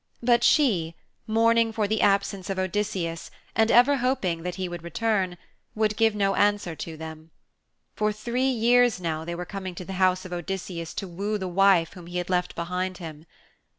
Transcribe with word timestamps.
But 0.23 0.43
she, 0.43 0.95
mourning 1.27 1.71
for 1.71 1.87
the 1.87 2.01
absence 2.01 2.49
of 2.49 2.57
Odysseus 2.57 3.29
and 3.55 3.69
ever 3.69 3.97
hoping 3.97 4.41
that 4.41 4.55
he 4.55 4.67
would 4.67 4.81
return, 4.83 5.37
would 5.75 5.95
give 5.95 6.15
no 6.15 6.33
answer 6.33 6.75
to 6.77 6.97
them. 6.97 7.29
For 7.93 8.11
three 8.11 8.49
years 8.49 8.99
now 8.99 9.23
they 9.23 9.35
were 9.35 9.45
coming 9.45 9.75
to 9.75 9.85
the 9.85 9.93
house 10.01 10.25
of 10.25 10.33
Odysseus 10.33 10.95
to 10.95 11.07
woo 11.07 11.37
the 11.37 11.47
wife 11.47 11.93
whom 11.93 12.07
he 12.07 12.17
had 12.17 12.31
left 12.31 12.55
behind 12.55 12.97
him. 12.97 13.27